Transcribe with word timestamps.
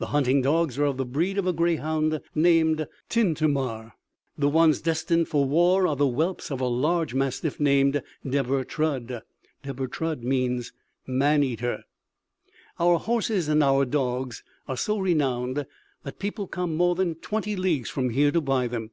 The 0.00 0.06
hunting 0.06 0.42
dogs 0.42 0.80
are 0.80 0.84
of 0.84 0.96
the 0.96 1.04
breed 1.04 1.38
of 1.38 1.46
a 1.46 1.52
greyhound 1.52 2.20
named 2.34 2.88
Tyntammar; 3.08 3.92
the 4.36 4.48
ones 4.48 4.80
destined 4.80 5.28
for 5.28 5.44
war 5.44 5.86
are 5.86 5.94
the 5.94 6.08
whelps 6.08 6.50
of 6.50 6.60
a 6.60 6.66
large 6.66 7.14
mastiff 7.14 7.60
named 7.60 8.02
Deber 8.28 8.64
Trud.[C] 8.64 9.20
Our 9.64 9.88
horses 12.98 13.46
and 13.48 13.62
our 13.62 13.84
dogs 13.84 14.42
are 14.66 14.76
so 14.76 14.98
renowned 14.98 15.64
that 16.02 16.18
people 16.18 16.48
come 16.48 16.74
more 16.76 16.96
than 16.96 17.14
twenty 17.14 17.54
leagues 17.54 17.88
from 17.90 18.10
here 18.10 18.32
to 18.32 18.40
buy 18.40 18.66
them. 18.66 18.90